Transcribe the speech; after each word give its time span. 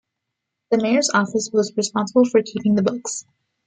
The 0.71 0.79
Mayor's 0.81 1.11
office 1.13 1.51
was 1.53 1.77
responsible 1.77 2.25
for 2.25 2.41
keeping 2.41 2.73
the 2.73 2.81
books. 2.81 3.23